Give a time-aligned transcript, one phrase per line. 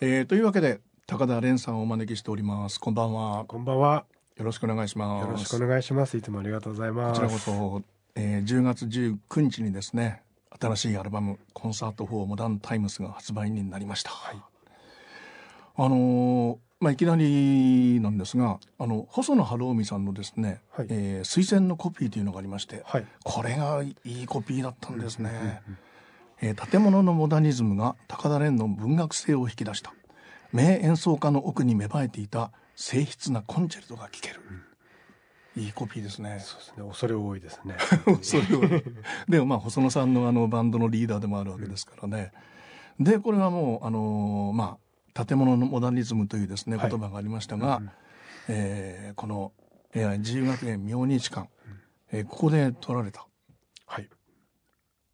[0.00, 2.80] えー、というわけで高田蓮さんをお招きしております。
[2.80, 3.44] こんばんは。
[3.44, 4.04] こんばんは。
[4.36, 5.26] よろしくお願いします。
[5.26, 6.16] よろしくお願いします。
[6.16, 7.20] いつもありがとうございます。
[7.20, 7.82] こちらこそ、
[8.16, 10.22] えー、10月19日にですね
[10.60, 14.42] 新しいアルバム「コンサート4モダンタイムス」が発売になりました、はい、
[15.76, 25.78] あのー、まあ、いきなりなんですがあの細野晴臣さんのですね、はい、えー、推薦のコピーというのがありまして、はい、これがいいコピーだったんですね、うんうんうん
[26.40, 29.92] えー、建物のモダニズムが高田蓮の文学性を引き出した。
[30.52, 34.40] 名演奏家の奥に芽生えていた静筆なコンチェルトが聴ける、
[35.56, 36.38] うん、いいコピーですね。
[36.40, 36.88] そうですね。
[36.88, 37.74] 恐れ多いですね。
[38.06, 38.84] 恐れ多い。
[39.28, 42.32] でもまあ細野さんのあのバンドのリーダーでもあるわけですからね、
[42.98, 44.78] うん、でこれはもうあのー、ま
[45.14, 47.90] あ建物のモダニズムというですね言葉がありましたが、はい、
[48.48, 49.52] えー、この、
[49.92, 51.48] えー、自由学園明日館、
[52.12, 53.26] えー、ここで撮られた。
[53.86, 54.08] はい。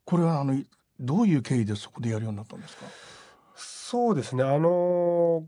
[0.05, 0.53] これはあの
[1.01, 2.85] どういう経緯でそこでやるようになったんですか？
[3.55, 4.43] そうですね。
[4.43, 5.43] あの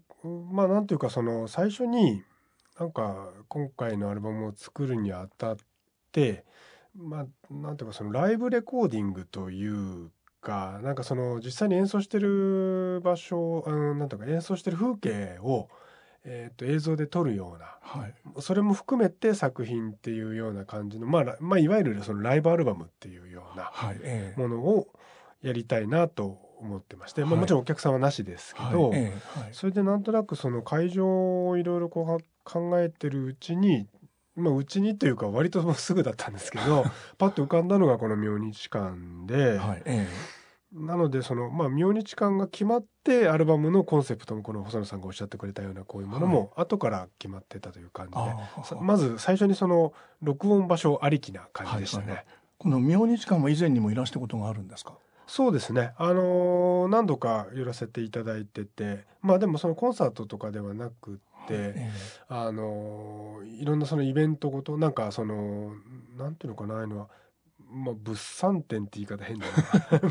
[0.51, 2.23] まあなんていうかその最初に
[2.79, 5.57] なんか今回のアルバムを作るにあたっ
[6.11, 6.43] て
[6.95, 10.09] まあなんていうかそのライブレコーディングという
[10.41, 15.69] かなんかその実際に演奏してる場所、うん、なんていうか演奏してる風景を
[16.25, 23.69] えー、と映像で撮るような、はい、それも含めて作品っていうような感じの、まあ、まあ、いわゆるそのライブアルバムっていうような
[24.37, 24.87] ものを
[25.43, 29.11] やりたいなと思ってまして、まあ、もちろんお客さんはなしですけど、はい。
[29.51, 33.87] それでなんとなくその会場をいろいろこう考えてるうちに
[34.35, 36.85] まあ、うちにというか割とすぐだったんですけど
[37.19, 38.95] パッと浮かんだのがこの明日館
[39.27, 39.81] で、はい。
[39.85, 52.03] ええ、なのでその、まあ、明日館が決まってアルバムのコンセプトもこの細野さんがおっしゃってくれたようなこういうものも後から決まってたという感じで、はい、まず最初にその録音場所ありきな感じでしたね。
[52.05, 52.25] はいはい、
[52.57, 54.97] この明日館は以前にもいらしたことがあるんですか？
[55.35, 55.93] そうですね。
[55.97, 61.73] あのー、何度か寄らせていただいてて、まあでもそのコンサートとかではなくて、
[62.27, 65.71] あのー、いろんなそのイベントごと、なんかその、
[66.19, 67.07] なんていうのかな、ああいうのは、
[67.67, 69.47] まあ、物産展って言い方変だ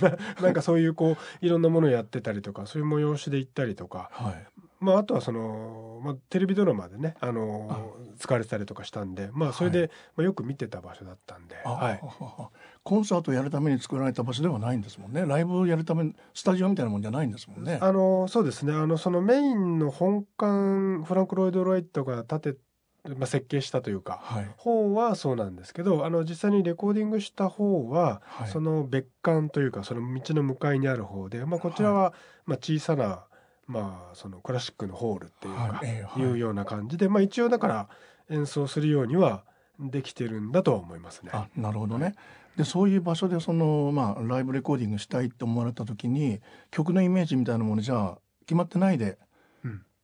[0.01, 0.19] な。
[0.43, 1.17] なんかそういうこう
[1.47, 4.47] いろんなものをやってたりとかそういう催しで行ったりとか、はい、
[4.83, 12.01] まあ、あとはその、まあ、テレビドラマでね、あの使われてたりとかしたんで、まあ、それで、はい、まあ、よく見てた場所だったんで、はい、
[12.85, 15.25] コンサートをやるために作られた場所ではないんですもんね。
[15.27, 17.79] ライブをやるためスタジオみたいなもんじゃないんですもんね。
[17.81, 18.73] あのそうですね。
[18.73, 22.57] あのそのメインの本館フランク・ロイド・ロイットが建て
[23.05, 32.15] まあ、設計したというか、はい、方はそうなんですけどあの実際にレコーディングした方は、はい、その別館というかその道の向かいにある方で、まあ、こちらは、
[32.47, 33.25] まあ、小さな
[33.67, 35.81] まあそのクラシックのホールっていうか、
[36.17, 36.23] い。
[36.23, 37.89] うような感じで、まあ一応だから
[38.31, 39.45] 演奏するようには
[39.79, 41.31] できてるんだとは思いますね。
[41.33, 42.15] あなるほどね。
[42.57, 46.41] でそういう場所でそのまあライブレコーディングしたいって思われた時に
[46.71, 49.19] 曲のイメージみたいなものじゃ決まってないで、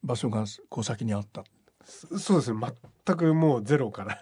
[0.03, 1.45] 場所がこう先にあった。
[1.85, 2.61] そうですね。
[3.07, 4.21] 全くもうゼロから。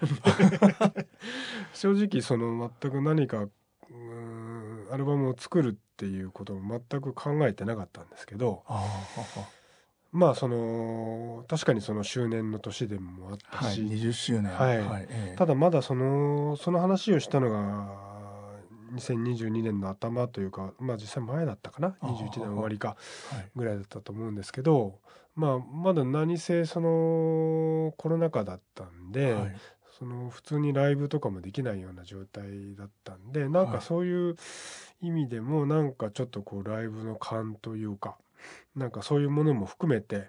[1.75, 3.49] 正直その全く何か
[4.91, 8.65] アルバムを作るっていうことを全く考えてなかったんですけど
[10.13, 18.16] まあその確かにその周年の年でもあったし、はい、20周年、はい、はい、ええ、ただまだそのその話をしたのが
[18.95, 22.97] 2022年の頭というかまあ実際前だったかな？21年終わりか
[23.55, 24.99] ぐらいだったと思うんですけど、
[25.35, 29.57] まあまだ何せそのコロナ禍だったんで、はい、
[29.99, 34.37] その普通にライブとかもできないような状態だったんでなんかそういう
[35.01, 38.17] 意味でもなんかちょっとこうライブの感というか
[38.75, 40.29] なんかそういうものも含めて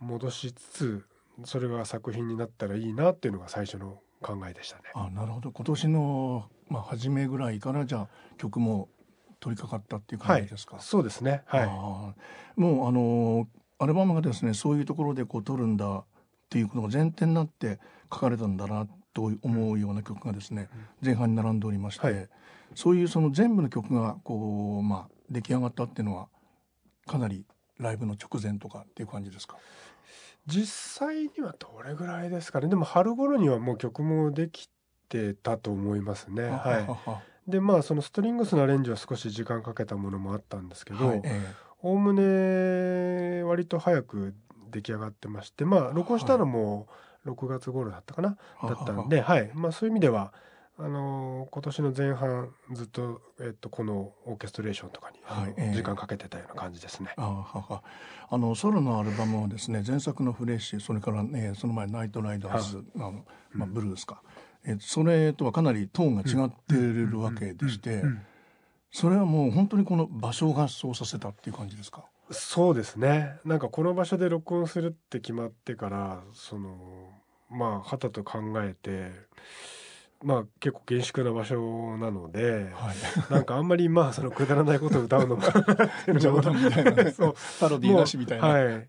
[0.00, 1.04] 戻しつつ、
[1.44, 4.84] それが作品になったらいいなっていうのが最初の考えでしたね。
[4.94, 5.50] あなるほど。
[5.50, 8.88] 今年の、まあ、初めぐらいからじゃあ曲も
[9.40, 11.42] 取り掛かったっていう感じですか、はい、そうですね。
[11.46, 12.60] はい。
[12.60, 13.46] もうあの
[13.78, 16.04] アルバムがですねそういうところでこう撮るんだっ
[16.48, 17.78] ていうことが前提になって
[18.12, 20.68] 書かれたんだなと思うような曲がですね、
[21.04, 22.28] 前半に並んでおりまして、はい、
[22.74, 26.28] そういうその全部の曲がこう、まあ、出来上がったっていうのは
[27.06, 27.44] かなり
[27.78, 29.56] ライブの直前とかっていう感じですか？
[30.46, 32.68] 実際にはどれぐらいですかね。
[32.68, 34.70] でも春頃にはもう曲もでき
[35.08, 36.44] てたと思いますね。
[36.44, 41.22] はい、でまあそのストリングスのアレンジは少し時間かけたものもあったんですけど
[41.82, 44.34] おおむね割と早く
[44.70, 46.86] 出来上がってましてまあ録音したのも、はい。
[47.26, 49.50] 6月頃だったかなだったんで、はい。
[49.52, 50.32] まあ、そういう意味では
[50.78, 57.14] あのー、今年の前半ずっと、えっと、このオーケストレーションとかに、はいえー、時間かけてたような感じですね。
[57.16, 57.82] あはは。
[58.28, 64.35] あのソロのアルバムはですね前作の「フレッシュ」それから、ね、その前「ナイトライダーズ」あのまあ、ブルースか、うん、
[64.66, 68.02] えそれとはかなりトーンが違ってるわけでして
[68.90, 72.04] それはもう本当にこの場所がそうさせたっていう感じですか？
[72.30, 73.36] そうですね。
[73.44, 77.10] なんかこの場所で録音するって決まってからその
[77.48, 79.12] まあはたと考えて
[80.22, 85.42] まあ結構厳粛な場所なので、はい、なんかあんまりまあそのくだらないことを歌うのも
[86.18, 88.48] 冗談みたいな、ね、 そうパロディーなしみたいな。
[88.48, 88.88] はい。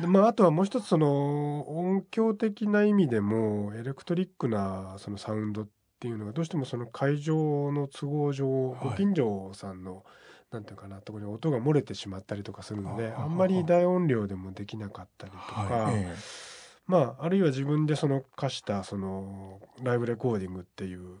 [0.00, 5.68] でまああとはもう一つその音響的な意味でもエレクトリックなそのサウンドっ
[6.00, 10.04] ていうのがどうしてもその会場の都合上、はい、ご近所さんの
[10.50, 15.62] なんていうかなところに音が漏れてしまったりとかするのであんまり大音量でもできなかったりとか。
[15.62, 16.53] はいえー
[16.86, 21.20] まあ、あるいは自分でその課したそのライブレコーディングっていう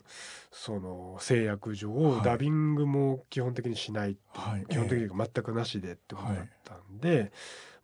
[0.50, 7.30] その制約上、ダビングも基本的にしないはい、基本的に全くなしでってことだったんで、はい、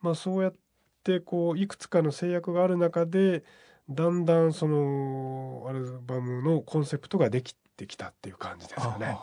[0.03, 0.55] まあ、そうやっ
[1.05, 3.45] てこういくつかの制約がある中で
[3.89, 9.17] だんだんそのアルバムのコンセプトができてきたっていう感じですかね。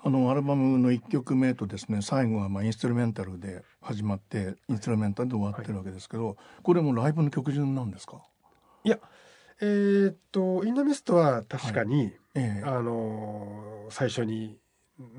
[0.00, 8.22] あのアルバムの1曲目とですね最後はまあインストゥルメンタルで始まってインストゥルメンタルで終わってるわけですけど、はい、これもライブの曲順なんですか？
[8.84, 8.98] いや
[9.60, 12.18] えー、っと「インドミスト」は確かに、はい。
[12.34, 14.56] えー、あの最初に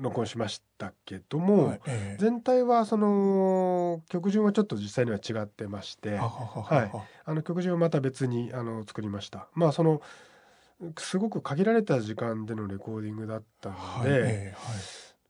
[0.00, 1.80] 録音しましたけども、はい。
[1.86, 6.98] えー、全体はその曲順はちょっと実際には違ってましてはい。
[7.26, 9.48] あの曲順はまた別にあの作りました。
[9.54, 10.00] まあその
[10.98, 14.54] すごく限られた時間でのレコーディングだったので、はいはい、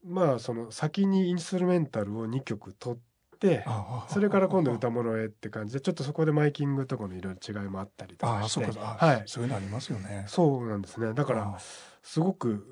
[0.05, 2.99] まあその先にインストゥルメンタルを2曲取っ
[3.39, 3.65] て
[4.09, 8.65] それから今度歌物へって感じでちょっとそこでマイキングとかのいろいろ違いもあったりとかして。
[8.67, 10.25] はい、そういうのありますよね。
[10.29, 11.15] そうなんですね。
[11.15, 11.59] だから
[12.03, 12.67] すごく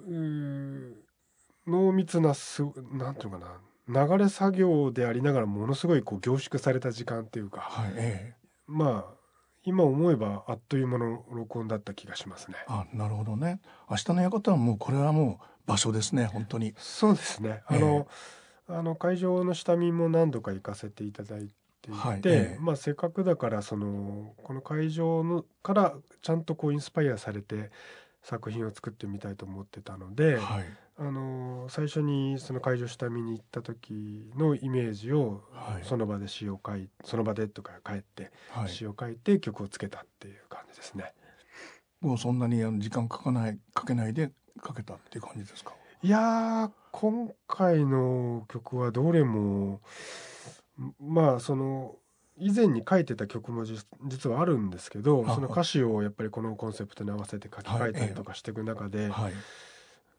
[1.67, 3.61] 濃密なすなんていうかな。
[3.89, 8.37] 流れ作業でありながらものすごいこう凝縮された時間っていうか、はいええ、
[8.67, 9.18] まあ
[9.69, 12.57] 今思えばあっという間の録音だった気がしますね。
[12.67, 13.61] あ、なるほどね。
[13.91, 16.75] 明日の館はもうこれはもう場所ですね、本当に。
[16.79, 17.63] そうですね。
[17.67, 18.09] あの、
[18.71, 27.71] えー、あの会場の下見も何度か行かせていただいていて、はいえー、まあせっかくだからそのこの会場のからちゃんとこうインスパイアされて
[28.23, 30.65] 作品を作ってみたいと思ってたので、はい、
[31.01, 35.45] あの最初にその会場下見に行った時のイメージを
[35.85, 38.33] その場で詩を書いその場でとか帰って
[38.67, 41.13] 詩を書いて曲をつけたっていう感じですね。
[42.01, 44.33] もうそんなに時間かかないかけないで
[44.67, 45.73] 書けたっていう感じですか？
[46.03, 49.81] いや今回の曲はどれも
[51.01, 51.95] まあその
[52.37, 59.11] 以前に書いてた曲も実はあるんですけどその歌詞をやっぱりこのコンセプトに合わせて書き換えたりとかしていく中で、はい。
[59.11, 59.33] はい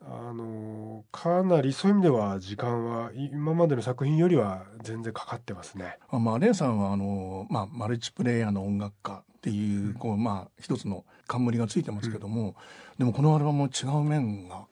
[0.01, 5.97] あのかなりそういう意味では時間は今までの作品よりは全然かかってますね。
[6.09, 12.53] あまあレンさんはあのまあマルチプレイヤーの音楽家っていう、うん、こうまあ一つの冠がついてますけども、うん、
[12.97, 14.65] でもこのアルバムも違う面が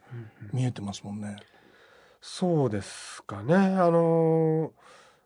[0.54, 1.28] 見えてますもんね。
[1.28, 1.40] うんうん、
[2.22, 3.56] そうですかね。
[3.56, 4.72] あの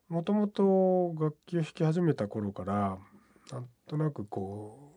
[0.10, 2.98] もともと楽器を弾き始めた頃から
[3.52, 4.91] なんとなくこう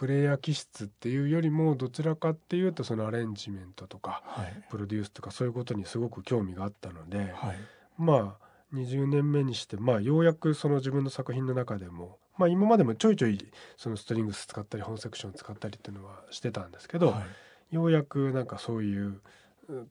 [0.00, 7.56] プレイヤー気質っていうよりもどちらかっていうとそのアレンジメントとか、はい、プロデュースとかそういうことにすごく興味があったので、はい、
[7.98, 13.38] まあ20年目にして、まあ、ようやくその自分の作品の中でも、まあ、今までもちょいちょい
[13.76, 17.22] そのストリングス使ったり本セクション使ったりっていうのはしてたんですけど、は
[17.70, 19.20] い、ようやくなんかそういう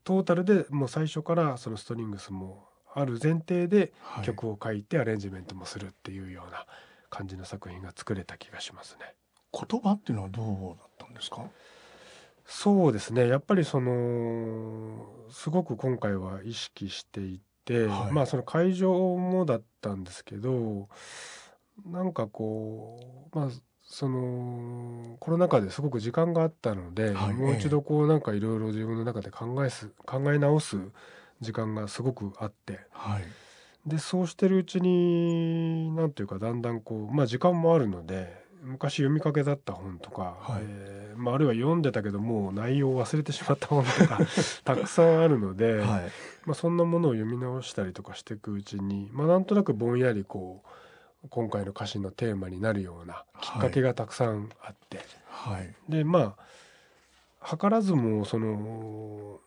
[0.04, 2.66] トータルでもう最初からそのストリングスも
[2.96, 6.66] ある前提で曲を書いてアレンジメントもするっていうような
[7.12, 9.14] 感じの作品が作れた気がしますね。
[9.52, 10.46] 言葉っていうのはどう
[10.78, 11.44] だったんですか？
[12.46, 13.28] そうですね。
[13.28, 20.90] やっぱりそのすごく今回は意識していて、はい、まあその会場もだったんですけど
[21.86, 23.50] なんかこうまあ
[23.84, 30.78] そのコロナ禍ですごく時間があったので、はい、もう一度こうなんかいろいろ自分の中で考えす考え直す
[31.42, 33.24] 時間がすごくあって、はい、
[33.90, 44.20] でそうしてるうちになんていうかだんだんこうまあ時間もあるので昔読みかけだった本とか、はい、えー、まあ、あるいは読んでたけどもう内容を忘れてしまった本とか
[44.64, 45.86] たくさんあるので、はい、
[46.46, 50.64] まあ、そんなものを読み直したりとかしていくうちに、まあ、なんとなくぼんやりこ
[51.24, 56.36] う今回の歌詞のテーマになるようなきっかけがたくさんあって、はい、でま
[57.42, 59.40] あ図らずもその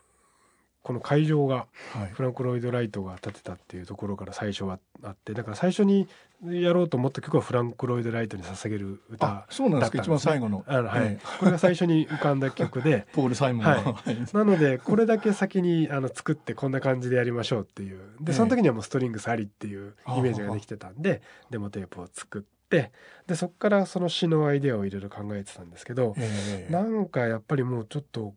[0.82, 1.66] この会場が
[2.12, 6.08] フランク・ロイド・ライトが建てたっていうところから最初はあってだから最初に
[6.44, 10.64] やろうと思った曲はフランク・ロイド・ライトに捧げる歌だったんです、ね、そうなんですか一番最後の。
[10.66, 13.06] あの、はい、これが最初に浮かんだ曲で。
[13.14, 18.00] ポール・サイモン、はい、なのでこれだけ先にあの作ってこんな感じでやりましょうっていう。
[18.20, 22.90] でその時にはもうストリングスありっていうイメージができてたんでデモテープを作って
[23.26, 28.34] でそこからその詩のアイデアをいろいろ考えてたんですけど、えー、なんかやっぱりもうちょっと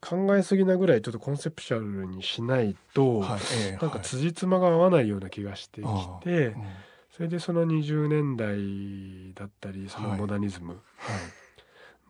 [0.00, 4.00] 考えすぎなぐらいちょっとコンセプチュアルにしないと、はいええなんかはい。
[4.02, 6.62] 辻褄が合わないような気がしてきあて、うん
[7.10, 10.20] それでその20年代だったりそのはい。
[10.20, 10.76] モダニズム、は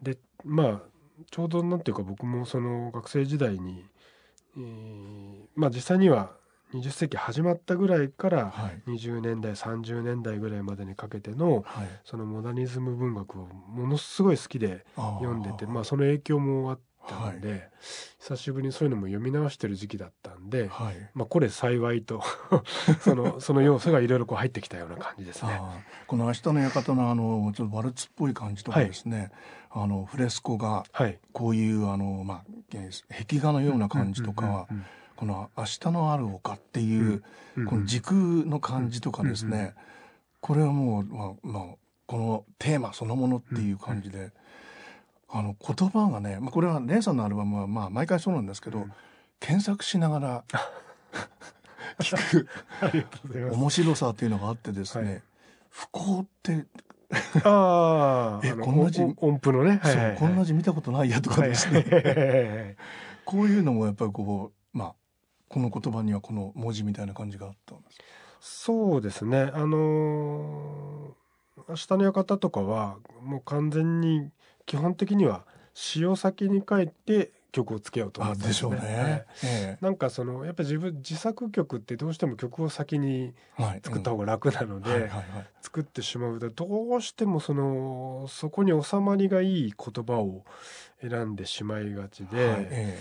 [0.03, 0.05] い。
[0.05, 0.81] でまあ
[1.31, 3.85] ちょうどなんていうか僕もその学生時代に、
[4.57, 6.33] えーまあ実際には
[6.75, 8.83] 20世紀始まったぐらいからはい。
[8.91, 11.89] 20年代30年代ぐらいまでにかけてのはい。
[12.05, 17.69] そのモダニズム文学をものすごい好きで読んでてまあその影響もあったんで、
[18.21, 21.11] 久しぶりにそういうのも読み直してる時期だったんで、はい。
[21.15, 22.23] まあこれ幸いと
[23.00, 25.61] そのその要素がいろいろこう入ってきたような感じですね。
[26.07, 29.31] この明日の館のあのちょっとワルツっぽい感じとかですね、
[29.71, 31.19] あのフレスコがはい。
[31.33, 34.69] こういうあのまあえー壁画のような感じとか
[35.17, 37.23] この明日のある丘っていう、
[37.67, 38.15] この時空
[38.47, 39.75] の感じとかですね、
[40.41, 41.65] これはもうまあまあ
[42.07, 44.33] このテーマそのものっていう感じで、
[45.30, 48.92] あの言葉がね、まあ、これはレイさんのアルバムはまあ毎回そうなんですけど、うん
[49.40, 50.44] 検索しながら
[52.00, 53.54] 聞く。
[53.54, 55.23] 面白さっていうのがあってですね、はい
[55.70, 56.66] 不幸って
[57.44, 59.80] あ あ、えこんな字音音符のね。
[59.82, 62.76] そう、はいはいはいこんな字見たことないやとかですね、はいはい
[63.25, 64.94] こういうのもやっぱりこうまあ
[65.49, 67.90] この言葉にはこの文字みたいな感じがあったんで
[68.40, 68.64] す。
[68.64, 69.50] そうですね。
[69.54, 71.18] あのー
[71.68, 74.30] 明日の館とかはもう完全に
[74.69, 79.25] 基本的には詩を先に書いて曲をつけようと思ってあでしょうね。
[79.43, 83.33] えなんかそのやっぱ自分自作曲ってどうしても曲を先に
[83.83, 85.11] 作った方が楽なので、
[85.63, 90.45] 作ってしまうとどうしてもそのそこに収まりがいい言葉を
[91.01, 92.99] 選んでしまいがちで、はいえ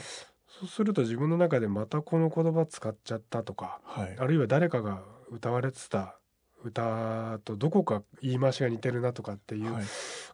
[0.48, 4.16] そうすると自分の中でまたこの言葉使っちゃったとかえはい。
[4.18, 6.18] あるいは誰かが歌われてた
[6.64, 9.84] 歌とどこか言い回しが似てるなとかっていうはい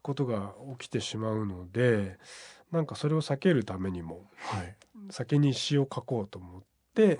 [0.04, 2.20] ことが起きてしまうので
[2.72, 4.76] なんかそれを避けるためにもはい
[5.10, 6.62] 先に詩を書こうと思っ
[6.94, 7.18] て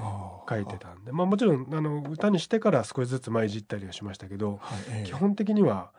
[0.48, 5.92] 書いてたんでまあもちろんあの歌にしてから少しずつ前いじったりはしましたけどはいええ基本的には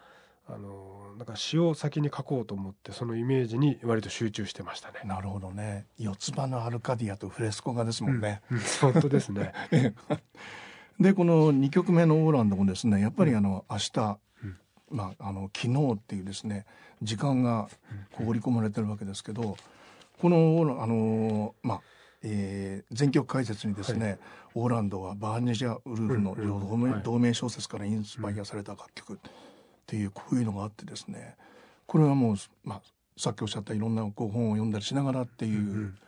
[0.46, 5.00] あのなんか詩を先に書こうと思ってそのイメージに割と集中してましたね。
[5.04, 8.42] なるほどね四つ葉のアルカディアとフレスコ画ですもんね。
[8.50, 8.58] うん
[8.92, 9.52] 本当ですね。
[11.00, 14.16] でこの2曲目の「オーランド」もですねやっぱりあの明日、うん
[14.94, 16.66] まあ、あの昨日っていうですね
[17.02, 17.68] 時間が
[18.12, 19.56] こう織り込まれてるわけですけど
[20.20, 21.80] このあのまあ
[22.22, 24.18] えー全曲解説にですね、
[24.54, 26.36] オーランドはバーニジャ・ウルフの
[27.02, 29.16] 同名,、小説からインスパイアされた楽曲っ
[29.86, 31.36] ていうこういうのがあってですね
[31.86, 32.82] これはもう、まあ、
[33.16, 35.98] さっきおっしゃったいろんなこう本を読んだりしながらっていう、うん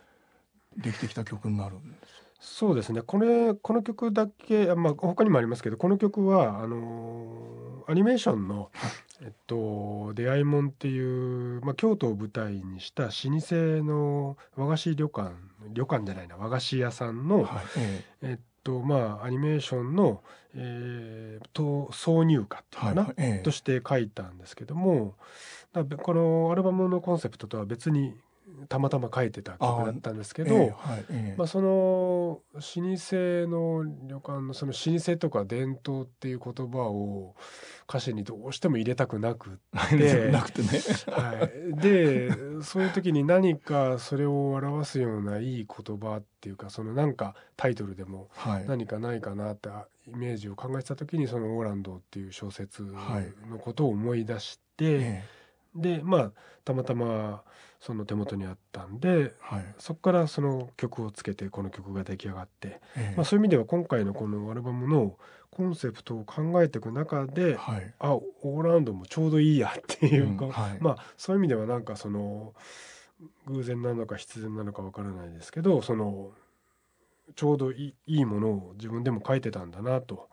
[0.77, 2.26] できてきた曲になるんです。
[2.49, 3.03] そうですね。
[3.03, 7.57] これこの曲だけ、あまあ、他にもありますけどこの曲はあのー
[7.89, 8.71] アニメーションの
[9.23, 15.35] 「えっと、出会いもん」っていう、まあ、京都を舞台にした老舗の和菓子旅館
[15.73, 18.33] 旅館じゃないな和菓子屋さんの、はいええ。
[18.35, 20.25] っとまあアニメーションの、
[20.55, 23.43] えー、と挿入歌っていうかな、はいええ。
[23.45, 25.15] として書いたんですけども
[26.03, 28.17] このアルバムのコンセプトとは別に
[28.69, 30.77] たまたま書いてた曲だったんですけど、
[31.37, 37.35] まあ、その老舗の旅館のその老舗とか伝統っていう言葉を
[37.89, 39.61] 歌詞にどうしても入れたくなく
[39.91, 40.69] で なくてね。
[41.09, 42.31] はい、で
[42.63, 48.67] そういう時に何かそれを表すようないい言葉っていうかそのなんかタイトルでもはい。
[48.67, 49.69] 何かないかなって
[50.09, 55.37] イメージを考えてた時にその「オーランド」っていう小説はいのことを思い出して、ええ
[55.77, 56.33] でまあ
[56.65, 57.43] たまたま
[57.81, 59.75] その手元にあったんではい。
[59.79, 65.17] そこからその曲をつけてこの曲が出来上がって、ええまあ、そういう意味では今回のこのアルバムの
[65.51, 67.95] コンセプトを考えていく中ではい。
[67.99, 72.55] あオーランドもちょうどいいやっていうか、うんはいまあそういう意味ではなんかその
[73.47, 76.33] 偶然なのか必然なのかわからないですけどその
[77.35, 80.29] ちょうどいいいいものを自分でも書いてたんだなと、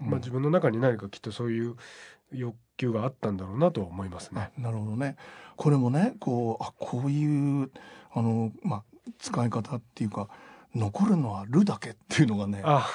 [0.00, 1.76] まあ、自分の中に何かきっとそういう
[2.32, 4.50] 欲求があったんだろうなとは思いますね。
[4.56, 5.16] あなるほどね。
[5.56, 7.70] これもね、こう、あ、こういう、
[8.12, 8.82] あの、まあ、
[9.18, 10.28] 使い方っていうか、
[10.74, 12.86] 残るのは「る」だけっていうのがね、あ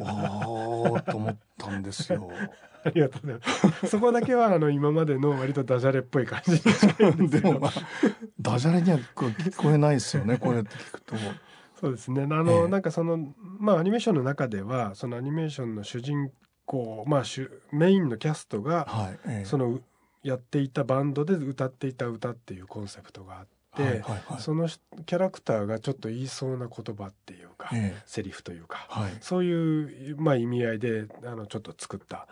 [0.00, 2.30] おーと思ったんですよ。
[2.84, 3.86] ありがとうございます。
[3.88, 7.72] そこだけはあの今までの割とダジャレっぽい感じですけどでもまあ、
[8.40, 11.16] ダジャレにはこう聞こえないですよね、こうやって聞くと。
[11.80, 12.22] そうですね。
[12.22, 16.30] あの、ええなんかそのまあアニメーションの中ではそのアニメーションの主人
[16.64, 19.18] 公まあ主メインのキャストがはい。
[19.28, 19.80] ええその
[20.22, 29.12] やっていたバンドで歌っていた歌っていうコンセプトがあって、はいはいはいそのキャラクターがちょっと言いそうな言葉っていうか、ええセリフというか、はい。
[29.20, 32.26] そういうまあ意味合いであのちょっと作った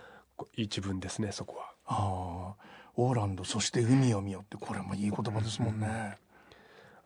[0.57, 1.75] 一文ですねそこは。
[1.87, 2.65] ああ、
[2.97, 6.17] オーランド、そして海を見よって、これもいい言葉ですもんね。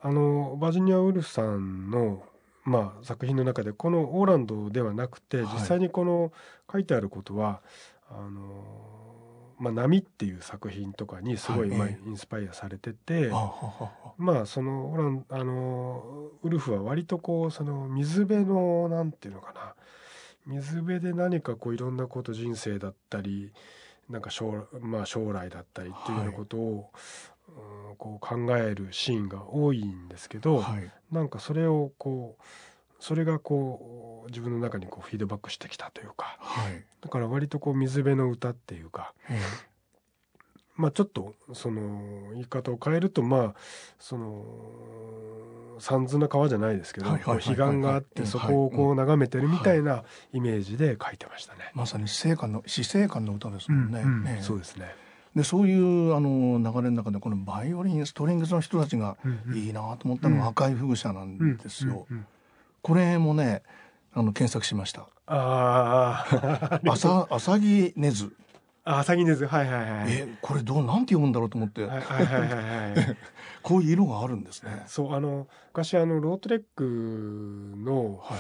[0.01, 2.23] あのバージニア・ウルフさんの、
[2.69, 5.47] まあ、作品の中でこのオーランドではなくてはい。
[5.55, 6.33] 実際にこの
[6.71, 7.61] 書いてあることは、
[8.11, 8.65] あの
[9.59, 14.13] まあ、波っていう作品とかにすごい、まあ、インスパイアされてて、あははは。
[14.17, 19.75] まあそのオランあのウルフは割とこうその水辺のなんていうのかな。
[20.47, 23.53] 水辺で何かこういろんなこと人生だったり
[24.09, 26.91] なんか将,、まあ、将来だったりっていうようなことを、
[27.59, 30.91] うんこう考えるシーンが多いんですけど、はい。
[31.11, 32.43] なんかそれをこう
[33.01, 36.85] それがこう自分の中にこうフィードバックしてきたというかはい。
[37.01, 39.41] だから割とこう水辺の歌っていうかえ
[40.77, 43.55] まあちょっとその言い方を変えるとまあ
[43.99, 48.05] その三途な川じゃないですけどはい彼岸があっうん。
[48.05, 51.71] てそこをこう眺めてるみたいなイメージで書いてましたね。
[51.75, 54.03] まさに死生観の死生観の歌ですもんね。
[54.05, 54.25] うん。
[54.27, 54.43] ええ。
[54.43, 54.95] そうですね。
[55.35, 59.17] でそういうあの流れの中でこのバイオリンストリングスの人たちが
[59.55, 62.07] いいなと思ったのうんは赤い風車なんですよ。
[62.83, 63.63] これもね
[64.13, 65.09] あの検索しました。
[65.27, 68.33] ああ、 浅浅葱鼠。
[68.85, 69.47] あ、浅葱です。
[69.47, 70.13] はいはいはい。
[70.13, 73.17] えこれどうなんて読むんだろうと思って、はいはいはいはいはい。
[73.63, 74.83] こういう色があるんですね。
[74.87, 78.39] そうあの昔あのロートレックのはい。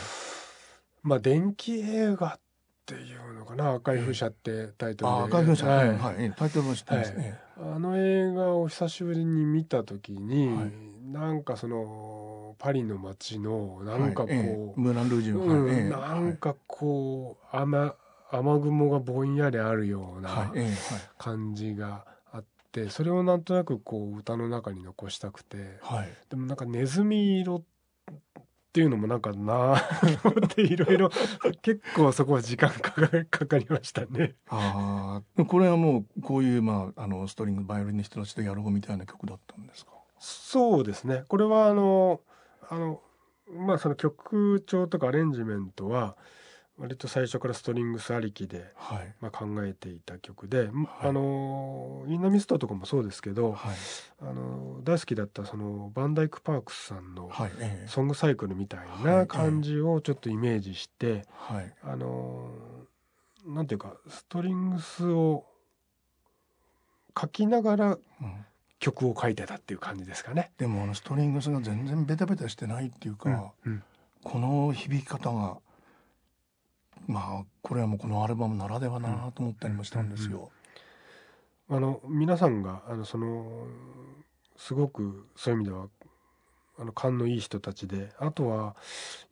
[1.03, 2.48] まあ電気映画って
[2.95, 2.99] い
[3.31, 5.21] うのかな赤い風車ってタイトルで。
[5.21, 5.89] あ赤い風車、はい。
[5.97, 7.39] はい、ええタイトルは知ってますね。
[7.57, 10.73] あの映画を久しぶりに見た時に、はい。
[11.13, 14.37] なんかそのパリの街のなんかこう、はい。
[14.37, 17.93] ええムーランルージュの、うんなんかこう雨
[18.31, 20.71] 雨雲がぼんやりあるようはい、な
[21.17, 25.79] 感じがあってそれをなんとなくこう歌の中に残したくて。
[25.81, 27.67] はい、でもなんかネズミ色って
[28.81, 29.77] いうのもなんかな
[30.23, 31.11] と 思っていろいろ
[31.63, 34.35] 結構そこは時間かかかかりましたね。
[34.49, 39.93] ああこれはもうこういうまああのストリングバイオリンの人たちとやろうみたいな曲だったんですか？
[40.19, 42.21] そうですねこれはあの
[42.69, 43.01] あの
[43.57, 46.17] まあその曲調とかアレンジメントは
[46.79, 49.15] 割と最初からストリングスありきで、はい。
[49.21, 50.71] まあ、考えていた曲で、
[51.01, 53.77] あのインナーミストとかもそうですけど、はい。
[54.21, 57.31] あの大好きだったそのバンダイク・パークスさんの
[57.87, 61.75] ソングサイクルみたいはいな感じをちょっとイメージして、はい。
[61.83, 62.49] あの
[63.45, 65.47] なんていうかストリングスを
[67.21, 68.47] 書きながらうん、
[68.79, 70.53] 曲を書いてたっていう感じですかね。
[70.59, 73.83] でもあのストリングスが全然ベタベタしてないっていうか、うん。
[74.23, 75.59] この響き方が
[77.09, 80.51] まあこれはもうこのアルバムならではだなと思ったりもしたんですよ。
[81.71, 83.67] あの皆さんがあのその
[84.57, 85.89] すごくそういう意味では
[86.79, 88.77] あの勘のいい人たちであとは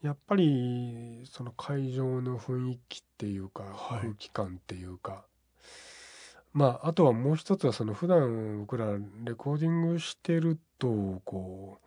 [0.03, 4.01] やっぱりその会場の雰囲気っていうか、はい。
[4.01, 5.25] 空気感っていうか
[6.53, 8.87] まああとはもう一つはその普段僕ら
[9.25, 11.79] レコーディングしてるとこ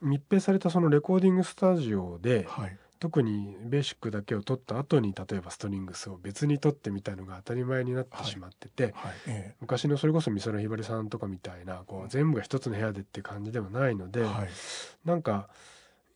[0.00, 14.48] う密閉されたそのレコーディングスタジオではい特にベーシックだけを取った後に例えばストリングスを別に取ってみたいのが当たり前になってしまってて、はいえ昔のそれこそ美空ひばりさんとかみたいなこう全部が一つの部屋でっていう感じではないので、えはい。
[15.04, 15.50] なんか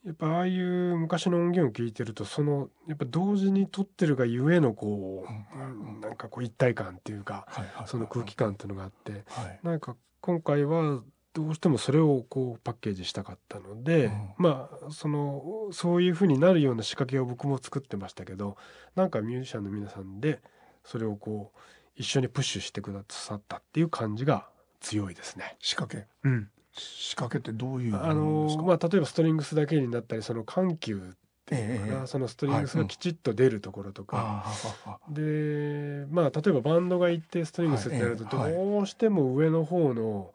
[0.07, 6.01] やっぱああいう昔の音源を聞いてるとそのやっぱ同時に撮ってるがゆえのこう、うん。
[6.01, 7.87] なんかこう一体感っていうかはいはい。
[7.87, 9.61] その空気感っていうのがあってはい。
[9.62, 11.03] なんか今回は
[11.38, 14.12] どうしてもそれをこうパッケージしたかったので、うん。
[14.38, 18.57] まあそのそういうふうになるような仕掛けを僕も作ってましたけど
[18.96, 20.40] なんかミュージシャンの皆さんで
[20.85, 21.59] それをこう
[21.94, 24.48] 一緒にプッシュしてくださったっていう感じが
[24.81, 25.57] 強いですね。
[25.61, 26.09] 仕掛け。
[26.24, 31.01] うん、仕掛けってどういうあのまあ例えばストリングスだけになったりその緩急っ
[31.46, 32.07] ていうのかな、ええ。
[32.07, 34.53] そのストリングスがきちっと出るところとか、あ
[34.87, 40.33] あでまあ例えばバンドがいてストリングスってやるとどうしても上の方の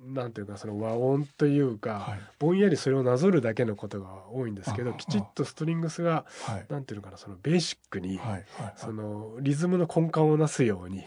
[0.00, 8.44] なんていうかその和音というか、はいぼんやりそれをなぞるだけ考が多いんですけどきちっとストリングスがはいなんていうのかなそのベーシックに、はいはい
[8.76, 11.02] そのリズムの根幹をなすように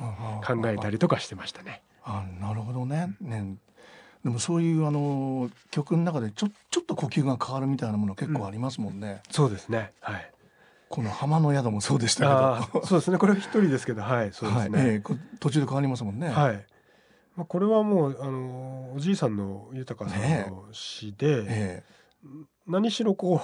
[0.45, 1.81] 考えたりりとかしてましたね。
[2.03, 3.55] あなるほどねね
[4.23, 9.93] でもそういうあの曲の中でちょちょっと呼吸が変わるみたいなもの結構ありますもんね、そうですね。
[10.01, 10.31] はい。
[10.89, 13.17] この浜の宿もそうでしたけどそうですね。
[13.17, 14.77] これは一人ですけど、はい、そうですね。
[14.77, 16.65] はいええこ途中で変わりますもんねはい。
[17.35, 21.83] まあ、これはもう、あの、おじいさんの豊さんの詩で、え
[22.67, 23.41] 何しろこ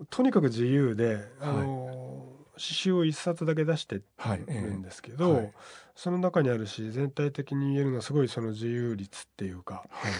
[0.00, 4.38] う、 とにかく自由で、あの、詩集を一冊だけ出してはい。
[4.46, 5.52] るんですけど、はい。
[5.94, 10.14] その中にある詩、全体的に言えるのはすごいその自由率っていうか、はい。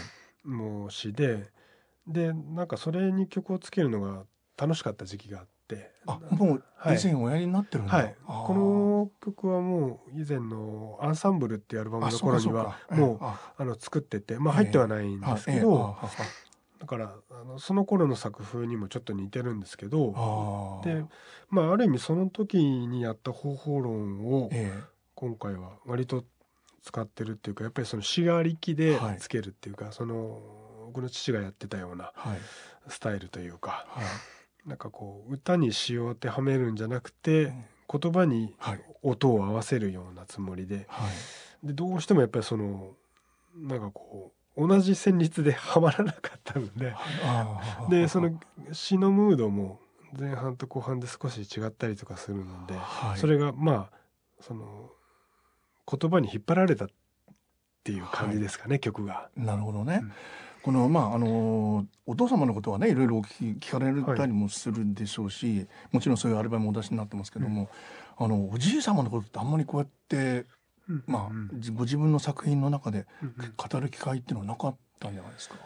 [0.44, 1.50] もう詩で、
[2.06, 13.18] で、なんかそれに曲をつけるのが楽しかった時期があって、あもう以前おやりになってるんだ、はい、この曲はもう以前の「アンサンブル」っていうアルバムの頃にはもうええ。
[13.20, 13.52] あ。
[13.58, 15.60] あの作っててまあ入ってはないんですけええ。
[15.60, 15.96] ど
[16.80, 21.04] だからあのその頃の作風にもちょっと似てるんですけどで
[21.48, 24.72] まあある意味その時にやった方法論をえ
[25.14, 26.24] 今回は割と
[26.82, 29.18] 使ってるっていうかやっぱりその詩がありきではい。
[29.18, 30.40] つけるっていうか、その
[30.86, 32.12] 僕の父がやってたような
[32.88, 34.04] スタイルというかはい
[34.66, 37.52] なんかこう歌に詩を当てはめるんじゃなくて
[37.88, 38.80] 言葉にはい。
[39.04, 40.86] 音を合わせるようなつもりで。
[40.88, 41.08] は
[41.64, 41.66] い。
[41.66, 42.92] でどうしてもやっぱりその
[43.56, 46.94] なんかこう同じ旋律ではまらなかったので。
[47.90, 48.38] でその
[48.72, 49.80] 詩のムードも
[50.16, 53.18] 前半と後半で少し違ったりとかするので、はい。
[53.18, 53.98] それがまあ
[54.40, 54.90] その
[55.90, 56.88] 言葉に引っ張られたっ
[57.82, 59.28] ていう感じですかね、曲が。
[59.36, 60.00] なるほどね。
[60.02, 60.12] うん
[60.62, 67.68] このまああのお父様のことはねいろいろお聞き聞かれたりもするでしょうし、もちろんそういうアルバムもお出しになってますけども、
[68.16, 70.46] あのおじい様のことってあんまりこうやって
[71.06, 73.54] まあ、うんじご自分の作品の中でうんうん。
[73.56, 75.56] 語る機会っていうのはなかったんじゃないですか？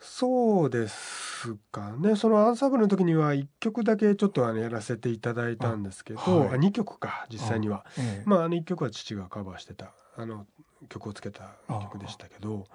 [0.00, 2.14] そうですかね。
[2.14, 6.48] そのアンサンブルの時には1曲だけちょっとあのやらせていただいたんですけどあはい。
[6.48, 7.86] あ2曲か実際には。
[7.98, 8.22] ええ。
[8.26, 10.46] まああの1曲は父がカバーしてたあの
[10.88, 12.66] 曲をつけた曲でしたけど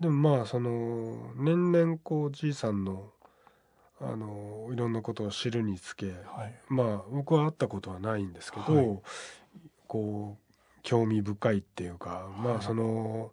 [0.00, 3.10] でもまあその年々こうおじいさんの
[4.00, 6.12] あのいろんなことを知るにつけは
[6.44, 6.54] い。
[6.68, 9.00] まあ僕は会ったことはないんですけど、はい。
[9.86, 12.58] こう興味深いっていうかまはい。
[12.58, 13.32] あその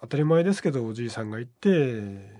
[0.00, 2.32] 当たり前ですけどおじいさんがいて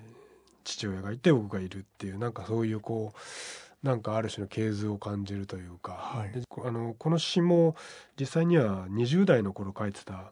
[0.64, 6.26] 父親がいて僕がいるっていうなんかそういうこうなんかある種の系図を感じるというか、
[6.64, 7.76] あのこの詩も
[8.18, 10.30] 実際には20代の頃書いてた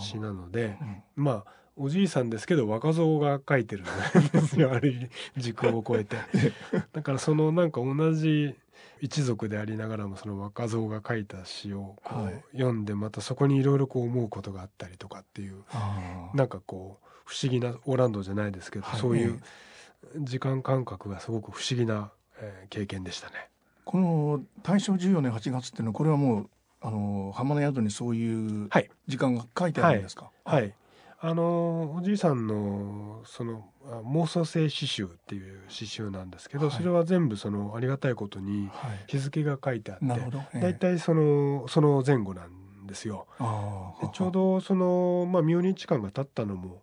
[0.00, 1.02] 詩なのでうん。
[1.24, 3.84] まあおじいさんですけど若造が書いてるん
[4.32, 4.72] ですよ。
[4.74, 6.16] ある時空を超えて。
[6.92, 8.54] だからそのなんか同じ
[9.00, 12.44] 一族でありながらもその若造が書いた詩をこうはい。
[12.52, 15.62] 読んでまたそこにいろいろこう思うことがあったりとかっていう
[16.34, 19.00] なんかこう不思議なオーランドじゃないですけど、はい。
[19.00, 19.40] そういう
[20.16, 22.10] 時間感覚がすごく不思議な、
[22.40, 23.34] えー経験でしたね。
[23.84, 28.90] この大正14年8月っていうのはこれはもうあの浜の宿にそういうはい。
[29.06, 30.30] 時間が書いてあるんですか？
[30.44, 30.74] はい。
[31.20, 39.04] あのおじいさんのそのあ妄想性詩集っていう詩集なんですけど、はいそれは全部そのありがたいことにはい。
[39.08, 40.38] 日付が書いてあってなるほど。
[40.54, 43.26] ええだいたいそのその前後なんですよ。
[44.00, 46.82] でちょうどそのまあ明日間が経ったのも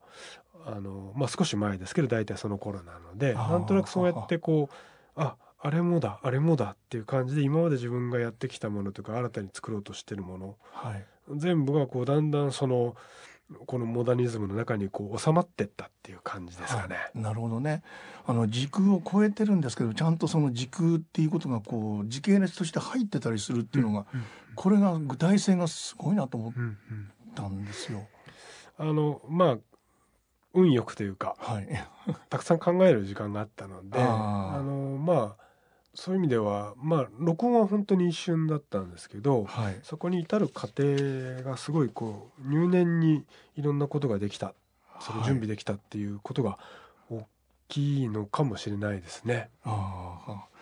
[0.66, 4.74] あのまあ少し前ですけど大体その頃なのでなんとなくそうやってこう
[5.16, 11.06] ああれもだあれもだっていう感じで今まで自分がやってきたものとか新たに作ろうとしてるものはい。
[11.38, 12.96] 全部がこうだんだんその
[13.68, 16.96] このモダニズムの中にこう収まってったっていう感じですかね。
[16.96, 17.84] はいなるほどね。
[18.26, 24.24] あの時空を超えてるんですけど、ちゃんとその時空っていうことがこう時系列として入ってたりするっていうのが、うん
[24.56, 26.78] これが具体性がすごいなと思っうんうん
[27.36, 28.08] たんですよ。
[28.78, 29.58] あのまあ
[30.54, 31.68] 運よくというかはい。
[32.30, 35.45] たくさん考える時間があったのであのまあ
[35.96, 39.80] そういう意味ではまあ録音は本当に一瞬だったんですけどはい。
[39.84, 43.24] そこに至る過程がすごいこう入念に
[43.56, 44.54] いろんなことができた
[45.00, 46.60] その準備できたっていうことが
[47.10, 47.26] 大
[47.68, 49.50] きいのかもしれないですね。
[49.64, 50.56] ああ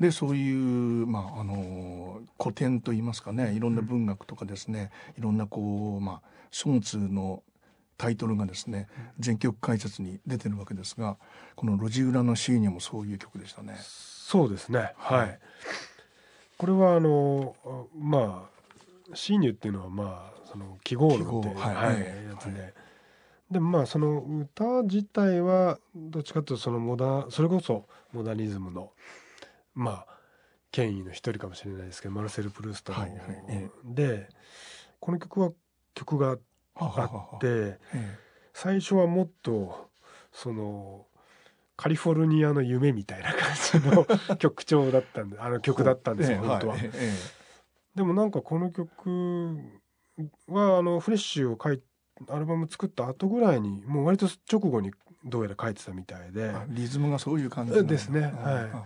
[0.00, 7.42] でそういう、まあ、あの古典といいますかねいろんな文学とかですね、いろんなこう、まあ、書物の
[8.00, 11.18] タイトルがですね全曲解説に出てるわけですが
[11.54, 13.76] この「路地裏のシーニャ」もそういう曲でしたね。
[13.78, 14.94] そうですね。
[14.96, 15.40] はいはい。
[16.56, 18.48] これはあのあま
[19.12, 22.74] あシーニュっていうのはまあその記号論ってはいはいええやつで。
[23.50, 28.92] でもまあその歌自体はどっちかというとそのモダそれこそモダニズムの
[29.74, 30.06] まあ
[30.70, 34.28] 権威の一人かもしれないですけどマルセル・プルーストの、はいはいえで
[35.00, 35.52] この曲は
[35.94, 36.38] 曲が
[36.80, 38.18] あって え
[38.52, 39.90] 最初はもっと
[40.32, 41.06] その
[41.76, 46.76] カリフォルニアの夢みたいな感じの曲調だったんで あの曲だったんですよ、ええ本当は。
[47.94, 49.56] でもなんかこの曲
[50.48, 51.82] はあのフレッシュを書い
[52.28, 54.92] アルバム作った後ぐらいにもう割と直後に
[55.24, 56.52] どうやら書いてたみたいで。
[56.68, 58.32] リズムがそういう感じですね。
[58.44, 58.64] あはい。
[58.72, 58.84] あ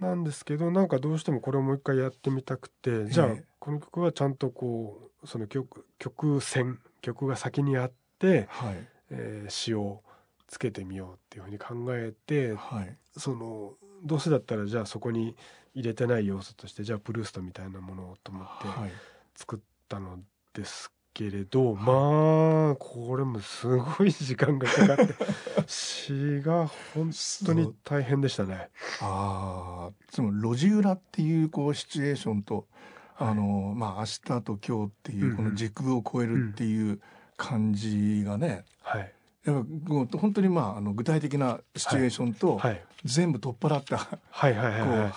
[0.00, 8.88] なんですけどなんかどうしてもこれをもう一回やってみたくてじゃあええこの曲はちゃんとこうその曲曲線曲が先にあって、はい。
[9.10, 10.02] えー詩を
[10.46, 12.96] つけてみようっていうふうに考えてはい。
[13.16, 15.36] そのどうせだったらじゃあそこに
[15.74, 18.90] 入れてない要素としてじゃあプルーストみたいなものをと思ってはい。
[19.36, 19.58] 作っ
[19.88, 20.18] たの
[20.54, 25.14] ですけれど、まあこれもすごい時間がかかって
[25.66, 27.10] 詩が本
[27.44, 28.68] 当に大変でしたね。
[29.00, 32.66] ああその路地裏っていうこうシチュエーションと、
[33.14, 33.28] はい。
[33.28, 37.00] あのまあ明日と今日っていうんううんこの時空を超えるっていう
[37.36, 39.19] 感じがね、はい、やっぱもう
[39.52, 42.82] 本当にまああの具体的なシチュエーションと、はい。
[43.02, 43.96] 全部取っ払った、
[44.30, 44.68] はいは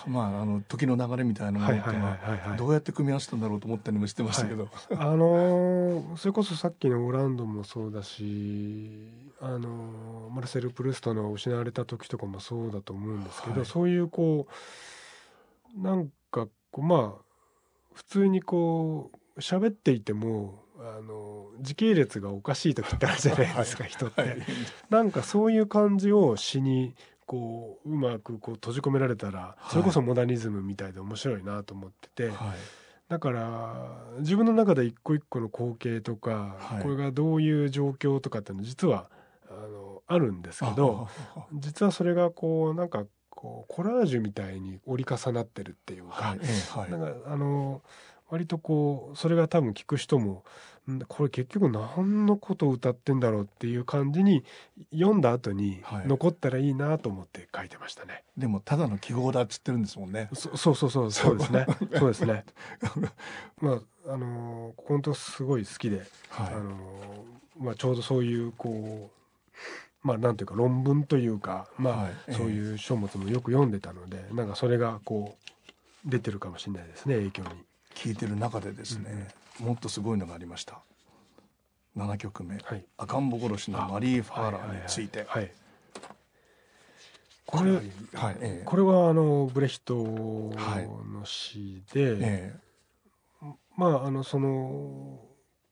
[0.06, 2.58] いまああの時の流れみたいなものっていうのははいはいはいはい。
[2.58, 13.66] どうやって組み合わせたんだろうと思ったりもしてましたけど、あのーそれこそさっきのオランドもそうだし、あのーマルセル・プルストの「失われた時」とかもそうだと思うんですけど、はい。
[13.66, 14.46] そういうこ
[15.76, 17.22] うなんかこうまあ
[17.92, 24.20] 普通にこう喋っていても、あのー時系列がおかしい時ってあるじゃないですか、 人って。
[24.20, 24.38] はい。
[24.90, 26.94] なんかそういう感じを詩に
[27.26, 32.36] こううまくこう閉じ込められたらそれこそモダニズムみたいで面白いなと思ってて、はい。
[33.08, 36.82] だから自分の中で一個一個の光景とか、はい。
[36.82, 39.10] これがどういう状況とかっていうの実は
[39.48, 41.08] あのあるんですけど
[41.52, 46.86] 実はそれがこうなんかこうコラージュみたいに折り重なってるっていうか、は。
[46.86, 47.82] いなんかあの
[48.30, 50.44] 割とこうそれが多分聞く人も
[50.90, 54.44] んこれ結局何のことを歌ってんだろうっていう感じに
[54.92, 58.22] 読んだ後にはい残ったらいいなと思って書いてましたね。
[58.36, 60.28] でもただの記号だっつってるんですもんね。
[60.34, 61.66] そそうそうそうそうですね
[61.98, 62.44] そうですね。
[63.60, 67.24] まああのここ本当すごい好きで、はいあの
[67.58, 75.38] まあちょうどそういうこうまあなんていうか論文というかまあ、そういう書物もよく読んでたのでなんかそれがこ
[76.06, 77.48] う出てるかもしれないですね影響に。
[77.94, 79.28] 聞いてる中でですね、
[79.58, 80.80] もっとすごいのがありました。
[81.96, 82.84] 7曲目はい。
[82.98, 85.24] 「赤ん坊殺しのマリー・ファーラー」について。
[85.28, 85.52] はい。
[87.46, 87.82] これはい、
[88.14, 92.54] はいええこれはあのブレヒトの詩で、え
[93.76, 95.20] まああのその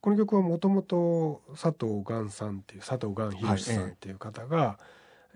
[0.00, 4.78] この曲はもともと佐藤岩さんっていう佐藤岩博さんっていう方が、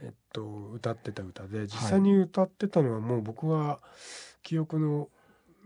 [0.03, 3.81] えっと、歌ってた歌で実際に歌ってたのはもう僕は
[4.43, 5.09] 記憶の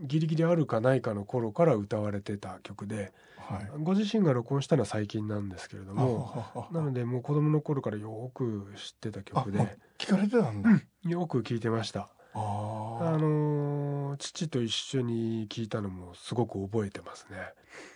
[0.01, 3.13] ギリギリあるかないかの頃から歌われてた曲で
[3.51, 3.71] えはい。
[3.81, 10.71] ご自身が録音したのは最近なんですけれどもあなのでもう子供の頃からよく知ってた曲あで聞かれてたんだ。
[11.09, 12.09] よく聴いてました。
[12.33, 17.37] ああのー父と一緒に聞いたのもすごく覚えてますね。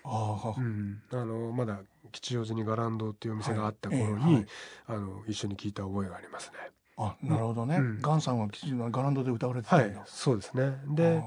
[0.05, 1.81] あうん、あのまだ
[2.13, 4.47] 吉祥寺にガランドっていうお店があった頃に、はいええはい
[4.87, 6.71] あの一緒に聞いた覚えがありますね。
[6.97, 10.77] あなるほどね、うんガンさんはきちんとガランドで歌われてたはいんだ、、そうですね。
[10.95, 11.23] で、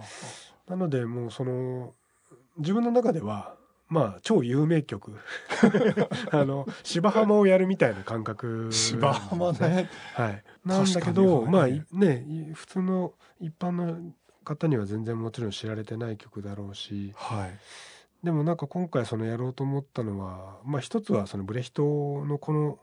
[0.67, 1.93] なのでもうその
[2.57, 3.55] 自分の中では
[3.87, 5.13] まあ超有名曲
[6.31, 9.53] あの芝浜をやるみたいな感覚、芝浜。
[9.53, 10.43] ねはい。
[10.65, 17.13] なんだけ確ど、かにまあいねい普通の一般の方には全然もちろん知られてない曲だろうし。
[17.15, 17.57] はい
[18.23, 21.83] でもなんか今回そのやろうと思ったのはまあ一つはそのブレヒト
[22.25, 22.79] のこの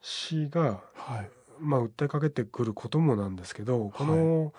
[0.00, 1.30] 詩がはい
[1.60, 4.52] まあ訴えかけてくることもなんですけどこの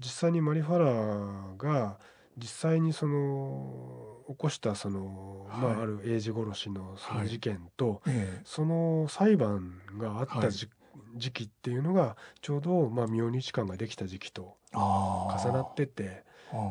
[0.00, 1.98] 実際にマリファラが
[2.36, 5.76] 実際にその起こしたそのまはい。
[5.78, 7.24] あある英治殺しのそはい。
[7.24, 8.42] の事件とええ。
[8.44, 10.42] その裁判があっはい。
[10.42, 10.68] たじ
[11.16, 16.24] 時期っていうのがちょうどまあ明日館ができた時期と重なってて。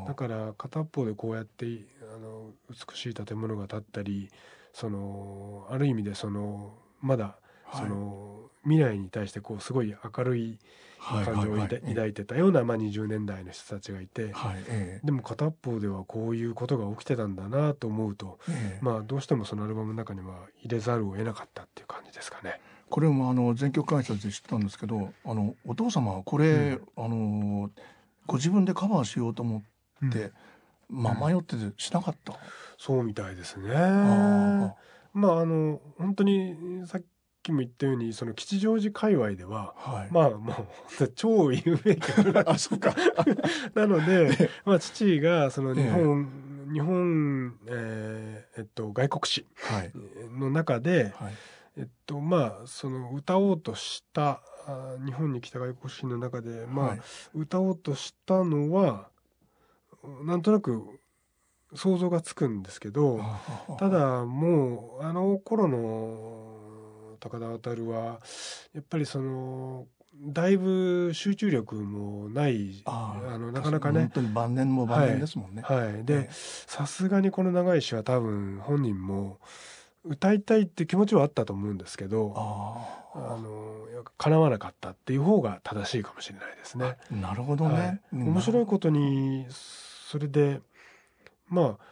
[0.05, 1.65] だから片方でこうやって
[2.15, 4.31] あの美しい建物が建ったり
[4.73, 7.81] そのある意味でそのまだはい。
[7.81, 10.59] その、未来に対してこうすごい明るいはい
[10.99, 18.39] 感情を抱抱いてたような、まあ、20年代の人たちがいてはいえでも片方ではこういうことが起きてたんだなと思うと、
[18.81, 22.59] まあ、どうしてもそのアルバムの中には入れざるを得なかったっていう感じですかね。
[22.89, 27.69] これもあの全曲解説で知ったんですけどあのお父様はこれ、あの
[28.25, 29.63] ご自分でカバーしようと思
[30.05, 30.31] って、
[30.89, 32.33] まあ迷っててしなかった、
[32.77, 33.75] そうみたいですね。
[33.75, 34.75] あ
[35.13, 37.01] まああの本当にさっ
[37.49, 40.53] きも言ったようにその吉祥寺界隈ではあはい、まあも
[41.01, 42.95] う超有名曲なあそうか。
[43.73, 49.91] なので、まあ、父がその日本、日本、えーえっと、外国史はい。
[50.39, 51.33] の中で、はい。
[51.77, 57.01] えっとまあ、その歌おうとしたあ日本に来た外国史の中で、まあはい。
[57.33, 59.09] 歌おうとしたのは
[60.23, 60.99] なんとなく
[61.75, 63.19] 想像がつくんですけど
[63.77, 66.48] ただもうあの頃の
[67.19, 68.19] 高田渉は
[68.73, 69.88] やっぱりその
[70.21, 76.03] だいぶ集中力もないああのなかなか本ね当に晩年も晩年ですもんね、はい。
[76.03, 79.39] でえさすがにこの長い詩は多分本人も
[80.03, 83.38] 歌いたいって気持ちはあったと思うんですけどああ。
[83.38, 83.69] の
[84.17, 86.97] 叶わなかったっていう方が正しいかもしれないですね。
[87.12, 87.73] あなるほどはい。
[87.73, 90.62] ね、面白いことにそれで
[91.47, 91.84] まあ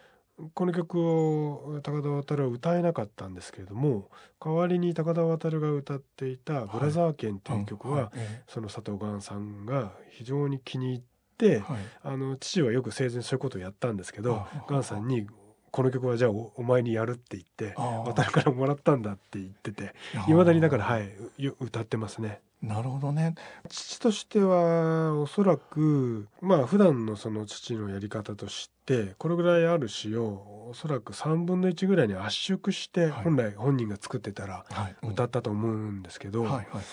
[0.54, 8.24] この曲を高田渉は歌えなかったんですけれども代わりに高田渉が歌っていた「ブラザー剣」という曲は、うんい。
[8.24, 11.02] えその佐藤岩さんが非常に気に入っ
[11.38, 11.78] て、えはい。
[12.04, 15.28] あの父はよく生前そういうことをやったんですけどあガンさんに
[15.72, 19.94] この曲はじゃあおお前にやるって言って渡るからもらったんだって言ってて
[20.28, 22.42] いまだにだからはいよ歌ってますね。
[22.62, 23.36] なるほどね。
[23.70, 33.24] 父としてはおそらくまあ普段のその父のやり方としてこれぐらいある詩をおそらく3分の1ぐらいに圧縮してはい。
[33.24, 34.96] 本来本人が作ってたらはい。
[35.04, 36.84] 歌ったと思うんですけど、はいはいはい。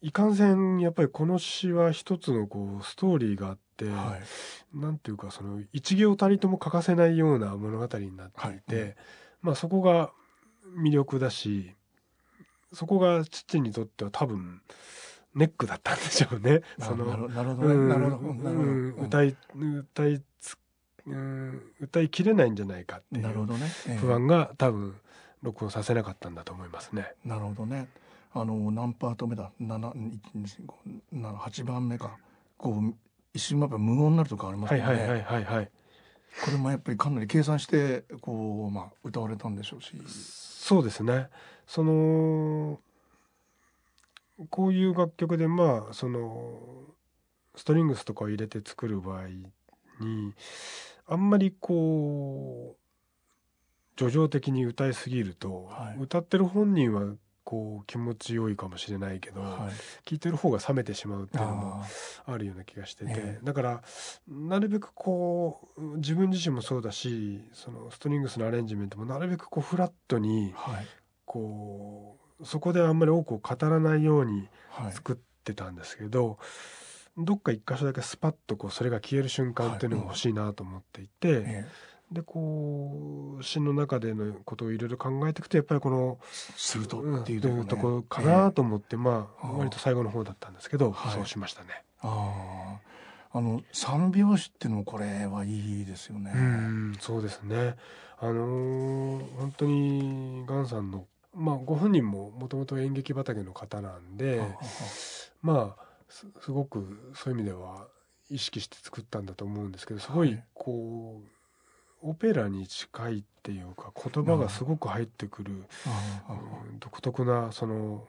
[0.00, 4.18] いかんせんやっぱりこの詩は一つのこうストーリーがあって、は
[4.72, 4.76] い。
[4.76, 8.84] なんていうかその一行たりとも欠かせないような物語になっていて、はい。
[8.84, 8.94] うん。
[9.42, 10.12] まあそこが
[10.82, 11.74] 魅力だし
[12.72, 14.62] そこが父にとっては多分
[15.34, 16.62] ネックだったんでしょうね。
[16.78, 20.56] なそのなるほどうんねなるほどなるほどうん歌い歌いつ
[21.06, 24.94] うん歌いきれないんじゃないかっていうなるほどねええ不安が多分
[25.42, 27.14] 録音させなかったんだと思いますね。
[27.24, 27.88] なるほどね。
[28.34, 29.50] あの何パート目だ？
[29.60, 29.92] 七
[31.12, 32.16] 七八番目か
[32.56, 32.94] こう
[33.34, 34.84] 一瞬やっぱ無音になるとかありますよね。
[34.84, 35.70] はいはいはいはいはい。
[36.44, 39.92] これもやっぱりかなり計算してこうまあ歌われたんでしょうし。
[40.06, 41.28] そうですね。
[41.72, 42.78] その
[44.50, 46.82] こういう楽曲でまあその
[47.54, 49.28] ストリングスとかを入れて作る場合
[49.98, 50.34] に
[51.06, 56.02] あんまりこう叙情的に歌いすぎると、はい。
[56.02, 60.08] 歌ってる本人はこう気持ちよいかもしれないけど、はい。
[60.08, 61.82] 聴いてる方が冷めてしまうっていうのも
[62.26, 63.44] ああるような気がしてて、ええ。
[63.44, 63.82] だから
[64.28, 70.54] なるべくこう自分自身もそうだしそのストリングスのアレンジメントもなるべくこうフラットに
[71.32, 74.92] こうそこであんまり多くを語らないようにはい。
[74.92, 76.38] 作ってたんですけど、
[77.18, 81.68] どっか一箇所だけスパッとこうそれが消える瞬間っていうのが欲しいなと思っていて、え
[82.10, 91.68] でこう詩の中でのことをいろいろ考えていくとやっぱりこのえするとうんっていうというところかなと思って、まあああ割と最後の方だったんですけど、はいそうしましたね。
[92.00, 92.78] あ
[93.32, 96.32] ああの三拍子っていうのもこれはいいですよね。
[96.34, 97.76] うんそうですね。
[98.18, 104.42] あのー本当にガンさんのまあご本人ももともと演劇畑の方なんで、
[105.40, 107.88] まあすすごくそういう意味では
[108.30, 111.28] 意識して作ったんだと思うんですけどすごいはいこう
[112.10, 115.62] オペラに近いっていうか言葉がすごく入ってくる、うん
[116.80, 118.04] 独特なその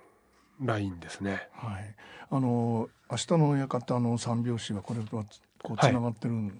[0.61, 1.47] ラインですね。
[1.51, 1.95] はい、
[2.29, 5.25] あの明日の館の三拍子はこれは
[5.61, 5.93] こうつはい。
[5.93, 6.51] ながってるん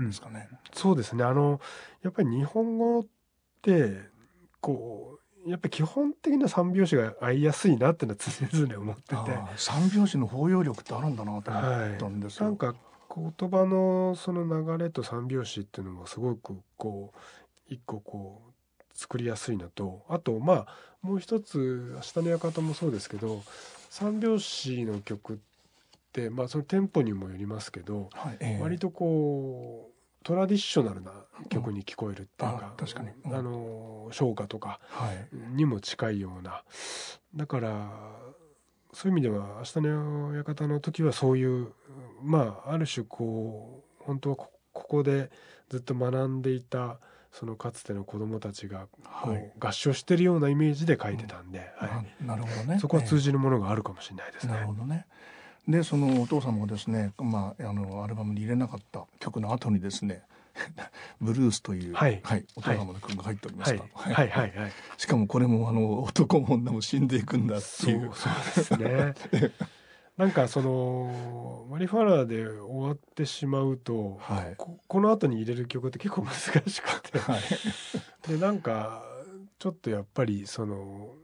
[0.00, 0.48] ですかね？
[0.72, 1.24] そうですね。
[1.24, 1.60] あの
[2.02, 3.06] やっぱり日本語っ
[3.62, 4.00] て
[4.60, 9.16] こうやっぱり基本的な三拍子が合いやすいなっていうのは常々思ってて。
[9.56, 12.46] 三拍子の包容力ってあるんだなと思ったんですよ。
[12.46, 12.74] なんか
[13.14, 17.18] 言葉のその流れと三拍子っていうのもすごくこう
[17.68, 18.52] 一個こう
[18.94, 20.66] 作りやすいのとあとまあ
[21.02, 23.42] もう一つ「明日の館」もそうですけど
[23.90, 25.36] 三拍子の曲っ
[26.12, 29.97] てまあそのテンポにもよりますけどはいええ割とこう
[30.28, 31.10] トラディショナルな
[31.48, 33.08] 曲に聞こえるっていうかあ確かに。
[33.24, 33.34] うん。
[33.34, 35.28] あの唱歌とかはい。
[35.56, 36.64] にも近いような。
[37.34, 37.90] だから
[38.92, 41.72] そういう意味では「明日の館」の時はそういう
[42.22, 45.30] まあある種こう本当はこここで
[45.70, 47.00] ずっと学んでいた
[47.32, 49.52] そのかつての子供たちがこう、はい。
[49.58, 52.76] 合唱してるようなイメージで書いてたんで、はななるほどね。
[52.76, 54.52] い、そこは通じじるものがあるかもしれないですね。
[54.52, 55.06] なるほどね。
[55.68, 60.22] でそのお父様がですね、まああのアルバムに入れなかった曲の後にですね。
[61.20, 62.20] ブルースという、はい。
[62.56, 63.76] お父様の曲が入っておりまはい。
[63.76, 64.72] すが、はいはいはい。
[64.96, 68.10] しかもこれもあの男も女も死んでいくんだってそいう。
[68.10, 69.52] うそうですね。
[70.16, 74.54] なんかそのマリファラーで終わってしまうと、はい。
[74.56, 77.18] ここの後に入れる曲って結構難しくて。
[77.20, 77.40] はい。
[78.26, 79.04] でなんか
[79.60, 81.14] ちょっとやっぱりその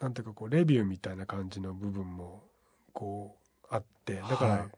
[0.00, 2.42] なんていうかこうレビューみたいな感じの部分も
[2.92, 3.37] こう
[3.70, 4.68] あってだから、はい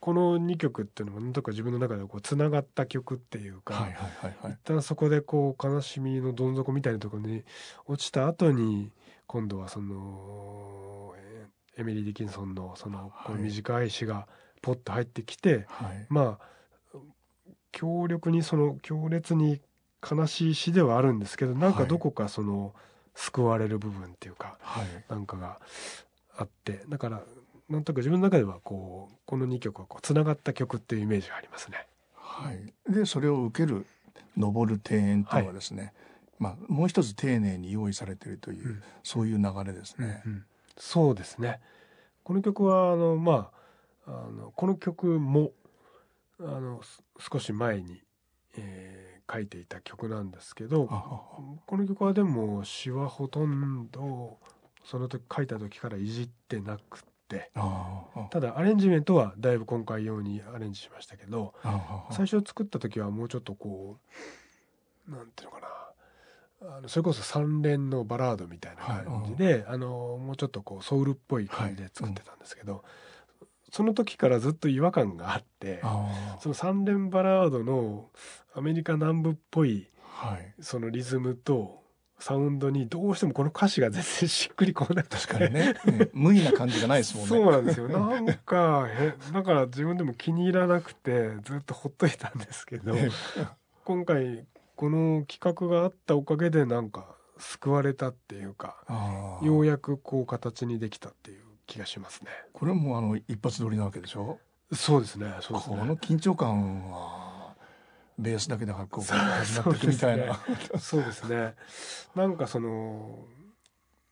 [0.00, 4.52] この2曲っていうのもなんとか自分の中でこうつながった曲っていうか、はいはいはいはい。
[4.52, 7.42] 一旦そこでこう悲しみのどん底みたいなところに
[7.86, 8.92] 落ちた後に
[9.26, 14.28] 今度はそのえーエミリー・ディキンソンのそのこうはい短い詩が
[14.62, 16.06] ポッと入ってきて、はい。
[16.08, 16.98] まあ
[17.72, 19.60] 強力にその強烈に
[20.08, 22.72] 悲しい詩ではあるんですけどなんかどこかその
[23.16, 24.86] 救われる部分っていうかはい。
[25.08, 25.58] なんかが
[26.36, 27.22] あってだから
[27.68, 31.86] なんとか自分の中ではこうこの2曲はこうつながった曲っていうイメージがありますね。
[32.14, 33.86] はい、でそれを受ける
[34.36, 35.92] 登る庭園というのはですね、
[36.38, 38.82] まあ、もう一つ丁寧に用意されているという、うん。
[39.02, 40.22] そういう流れですね。
[40.26, 40.44] うん
[40.80, 41.58] そうですね。
[42.22, 43.50] この曲はあのま
[44.06, 45.50] ああのこの曲も
[46.38, 47.02] あのす
[47.32, 48.00] 少し前に、
[48.56, 54.38] えー書いていた曲なんですけどこの曲はでも詩はほとんど
[54.84, 57.50] その時書いた時からいじってなくって。
[58.30, 61.54] ただアレンジメントはだいぶ今回用にアレンジしましたけど
[62.10, 63.98] 最初作った時はもうちょっとこ
[65.08, 65.68] うなんていうのかな。
[66.60, 72.82] あのそれこそ三連のバラードみたいな感じで、あのもうちょっとこうソウルっぽい感じで作ってたんですけど、
[73.70, 75.80] その時からずっと違和感があって
[76.40, 78.08] その三連バラードの
[78.56, 79.86] アメリカ南部っぽい。
[80.60, 81.80] そのリズムと
[82.18, 85.16] サウンドにどうしてもこの歌詞が全然しっくりこなくて。
[85.16, 87.28] 確かにね、ね無意な感じがないですもんね。
[87.28, 87.88] そうなんですよ。
[87.88, 92.94] なんかへだから自分でも気に入らなくてずっとほっといたんですけど
[93.84, 94.46] 今回
[94.76, 97.06] この企画があったおかげでなんか
[97.38, 98.76] 救われたっていうか
[99.42, 102.30] ようやくこう形にできたっていう気がしますね。
[102.52, 104.38] これもあの一発撮りなわけでしょ？
[104.72, 107.27] そうですねそうですこのね緊張感は
[108.18, 110.40] ベースだけで発行から始まっていくみたいな、
[110.78, 111.54] そうですね。
[112.14, 113.24] なんかその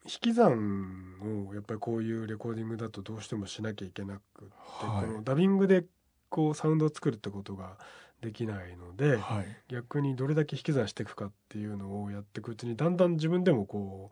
[0.04, 5.06] 引き算をやっぱりこういうレコーディングだとどうしてもしなきゃいけなくって、はい。
[5.06, 5.84] このダビングで
[6.28, 7.76] こうサウンドを作るってことが
[8.26, 9.46] できないので、はい。
[9.68, 14.10] 逆にどれだけ引き算していくかっていうのをやっていくうちにだんだん自分でもこ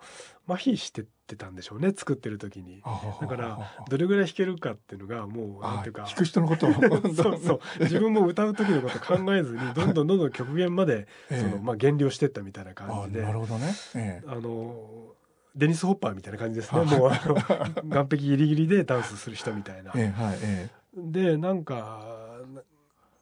[0.49, 2.81] う麻痺してってたんでしょうね作ってる時に。
[3.21, 3.59] だから
[3.91, 6.73] どれぐらい弾けるかっていうのがもうなんていうかあ弾く人のことを。
[7.13, 7.61] そうそう。
[7.81, 11.41] 自分も歌う時のこと考えずにどんどんどんどん極限までええ。
[11.41, 13.23] その、まあ、減量してったみたいな感あじで。
[13.23, 14.29] なるほどね、ええ。
[14.29, 15.13] あの
[15.57, 16.81] デニス・ホッパーみたいな感じですね。
[16.83, 19.91] あもうあの岸壁ギリギリでダンスする人みたいな。
[19.97, 22.39] ええはいえでなんか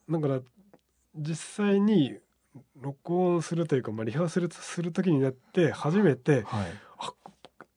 [0.07, 0.41] なだから
[1.17, 2.19] 実際に
[2.81, 6.73] 録音するというか、まあ、リハーサルする時になって初めてえはい。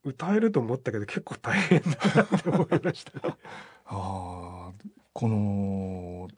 [0.04, 3.34] 歌えると思ったけど結構大変だなって思いましたね。
[3.86, 6.28] あーこの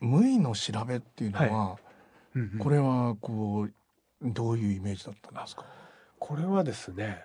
[0.00, 1.78] 無意の調べっていうのは、
[2.34, 2.58] うんうん。
[2.58, 3.72] これはこう
[4.22, 5.64] どういうイメージだったんですか？
[6.18, 7.24] これはですね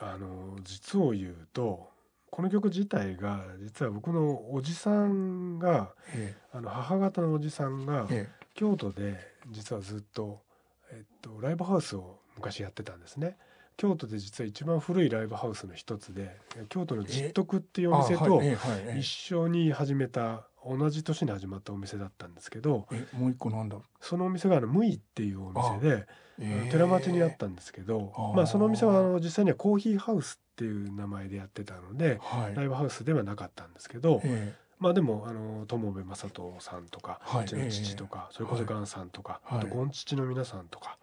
[0.00, 1.88] あの実を言うと
[2.32, 8.42] この曲自体が実は僕のおじさんがえあの母方のおじさんがええ。
[8.54, 9.18] 京都で
[9.50, 10.40] 実はずっと、
[10.90, 13.36] えっと、ライブハウスを昔やってたんですね。
[13.76, 16.34] 京都で実は一番古いライブハウスの一つで
[16.70, 18.42] 京都の実徳っていうえお店と
[18.98, 23.76] 一緒に始めた同じ年に始まったお店だったんですけどえもう一個なんだ。
[23.76, 26.06] ろそのお店があのムイっていうお店で
[26.70, 32.54] 寺町にあったんですけど、まあ、そのお店はあの実際にはコーヒーハウスっていう名前でやってたのではい。
[32.54, 37.44] ライブハウスではなかったんですけど、えまあでもあの友部正人さんとか、はい。
[37.44, 39.58] うちの父とか、それこそガンさんとか、はい。
[39.60, 40.98] あとゴンチチの皆さんとか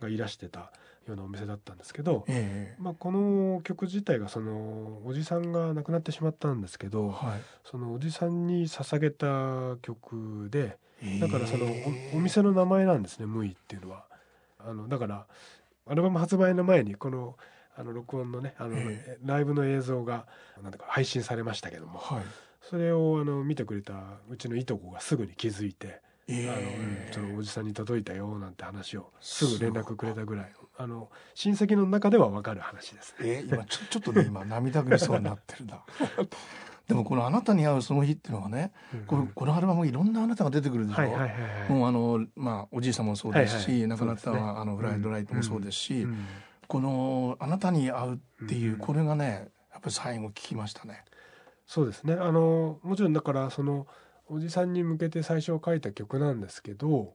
[0.00, 0.70] がいらしてた
[1.08, 7.40] ようなお店だったんですけど、えまあ、この曲自体がそのおじさんが亡くなってしまったんですけえどはい。
[7.64, 10.78] そのおじさんに捧げた曲で
[11.20, 11.66] だからその
[12.14, 14.04] お店の名前なんですね「ムイ」っていうのは。
[14.64, 15.26] あのだから
[15.86, 17.36] アルバム発売の前にこの
[17.76, 20.26] あの録音のねあの、えライブの映像が
[20.62, 22.22] なんだか配信されましたけどもはい。
[22.60, 23.94] それをあの見てくれた
[24.28, 30.52] うちのいとこがすぐに気づいて、えあのうんそのおじさんに届いたよなんて話をすぐ連絡くれたぐらい。
[30.78, 33.14] あの親戚の中では分かる話です。
[33.20, 33.28] ね。
[33.28, 35.82] えー今ちょ ちょっとね今涙ぐみそうになってるな。
[36.86, 38.72] でもこの「あなたに会うその日」っていうのはね
[39.06, 41.72] このこのアルバムいろんなあなたが出てくるでしょ？
[41.72, 44.38] もうあのまあおじいさんもそうですし、はいはい亡くなった、ね。
[44.38, 46.26] あのフライドライトもそうですし、うん
[46.72, 48.14] この「あなたに会う」
[48.44, 48.78] っていう、うん。
[48.78, 51.04] これがねやっぱり最後聞きましたね。
[51.66, 52.14] そうですね。
[52.14, 53.86] あのもちろんだからその
[54.26, 57.14] おじさんに向けて最初書いた曲なんですけど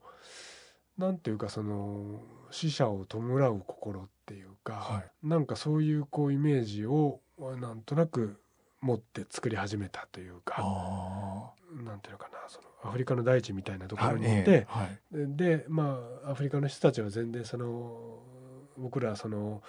[0.99, 7.22] なんていうかその死者を弔う心っていうか、はなんかそういうこうイメージを
[7.60, 8.39] なんとなく
[8.82, 11.51] 持って作り始めたというかあ
[11.84, 14.99] なんていうのかなそのアフリカの大地みたいなとこあろにいて、ええはい。
[15.12, 18.26] でまあアフリカの人たちは全然その
[18.78, 19.61] 僕らその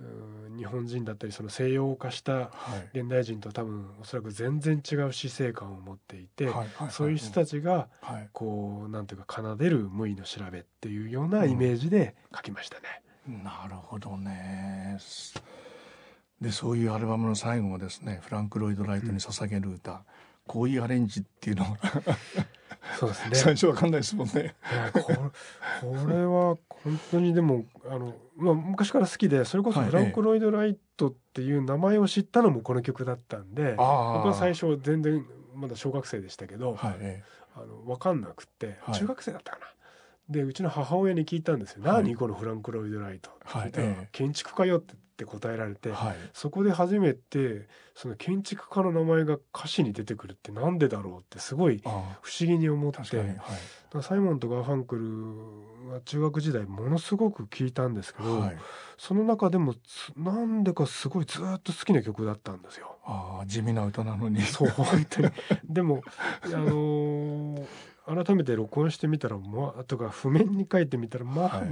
[0.00, 2.50] うん日本人だったりその西洋化したは
[2.94, 2.98] い。
[2.98, 6.48] 現代人と多分おそらく全然違う死生観を持っていて、
[6.90, 8.28] そういう人たちがはい。
[8.32, 13.02] こうなんていうか奏でる無意の調べっていうようなイメージで書きましたね。
[13.26, 14.98] なるほどね。
[16.40, 20.04] でそういうアルバムの最後もですねフランク・ロイド・ライトに捧げる歌、
[20.46, 21.78] こういうアレンジっていうのが
[22.98, 23.34] そうですね。
[23.34, 24.54] 最初わかんないですもんね。
[24.92, 35.24] これこれは本当にでもあの、まあ、昔から好きでそれこそはいフランク・ロイド・ライトっていう名前を知ったのもこの曲だったんで、あ僕は最初全然
[35.54, 37.22] まだ小学生でしたけど、はいえ
[37.56, 39.66] あの分かんなくってはい中学生だったかな。
[40.28, 42.02] でうちの母親に聞いたんですよ「はい。
[42.04, 44.08] 何このフランク・ロイド・ライト」はいええ。
[44.12, 46.16] 建築家よ」ってって答えられて、えはい。
[46.32, 53.16] そこで初めてその建築家の名前が歌詞に出てくるってなんでだろうってすごいあ不思議に思って。
[53.16, 53.40] はい。
[54.02, 54.96] サイモンとガーファンク
[55.86, 58.56] ルは中学時代ものすごく聞いたんですけど、はい。
[58.98, 62.98] その中でもつなんでかすごいずっと好きな曲だったんですよ。
[63.04, 64.42] ああ地味な歌なのに。
[64.42, 65.30] そう本当に。
[65.64, 66.02] でも
[66.42, 67.66] あのー
[68.06, 71.68] 改めて録音してみたらまあとか譜面に書いてみたらまあ、はい。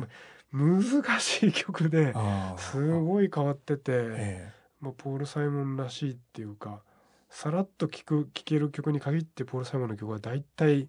[0.52, 2.12] 難しい曲で
[2.58, 6.82] すごい変わってて、えまあ、ポール・サイモンらしいっていうか
[7.30, 10.88] さらっと聴く聴ける曲に限ってポール・サイモンの曲は大体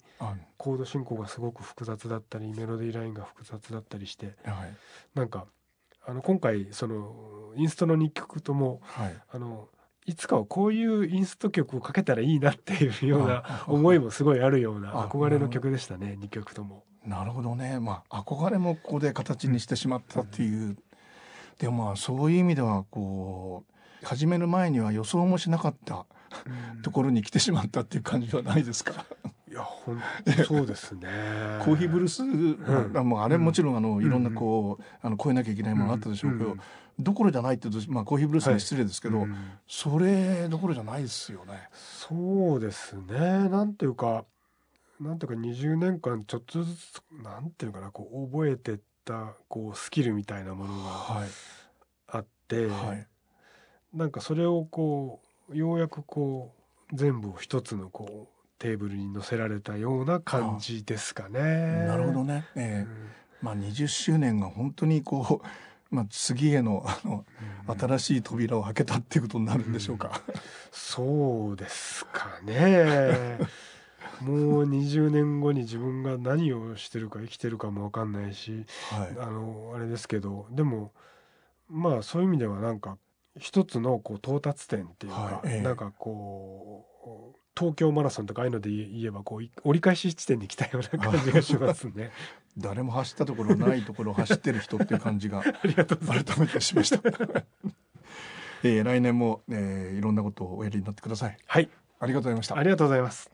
[0.58, 4.76] コード進行がすごく複雑だったりメロディーラインが複雑だったりしてはい。
[5.16, 5.46] なんか
[6.06, 9.16] あの今回そのインストの2曲ともはい。
[9.32, 9.70] あの
[10.06, 16.84] いつかはこういうインスト曲をかけたらいいなっていうようなあ思いもすごいあるようなあ憧れの曲でしたね2曲とも。
[17.06, 17.80] なるほどね。
[17.80, 20.78] まあ憧れもここで形にしてしまったっていう、
[21.60, 23.64] でもまあそういう意味ではこ
[24.02, 26.06] う始める前には予想もしなかった
[26.82, 29.06] ところに来てしまったっていう感じはないですか？
[29.54, 31.08] いや本当 そうですね。
[31.64, 34.04] コーヒーブルース、んあもうあれもちろんあの、ん。
[34.04, 36.58] いろんなこうあの超えなきゃいけないものあったでしょうけど、
[36.98, 39.36] どころじゃないって言うと、まあ、コーヒーブルースに失礼ですけど、うん。
[39.68, 41.70] それどころじゃないですよね。
[41.72, 43.48] そうですね。
[43.48, 44.26] なんていうか
[45.00, 51.30] なんていうか20年間ちょっとずつなんていうかなこう覚えてったこうスキルみたいなものがはい。
[52.08, 53.08] あって、はい。
[53.94, 56.56] なんかそれをこうようやくこ
[56.92, 58.33] う全部を一つのこう
[58.64, 61.42] テーブルに載せられたような感じですかね。
[61.86, 62.80] なるほどね、うえ。
[62.80, 62.84] ん。
[62.84, 62.88] ー
[63.42, 65.42] まあ、20周年が本当にこ
[65.92, 67.26] う、まあ、次へのあの
[67.78, 70.22] 新しい扉を開けたっていうことになるんでしょうか。
[70.72, 73.38] そうですかね。
[74.22, 79.18] もう20年後に自分が何をしてるか生きてるかも分かんないしはい。
[79.20, 80.94] あのあれですけどでも
[81.68, 82.98] まあそういう意味ではなんか
[83.38, 85.48] 一つのこう到達点っていうか、はい。
[85.48, 85.62] ええ。
[85.62, 92.12] なんかこう東京マラソンとかああいうので言えばこうい折り返し地点に来たような感じがしますね。
[92.58, 95.42] 誰も走ったところないところを走ってる人っていう感じが。
[95.64, 97.00] 改めてしました。
[98.64, 101.38] えー来年も、えーいろんなことをおやりになってください。
[101.46, 102.64] はい、ありがとうございましたあ。
[102.64, 103.33] りがとうございます。